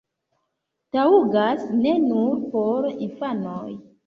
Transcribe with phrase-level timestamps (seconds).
[0.97, 3.67] Taŭgas ne nur por infanoj!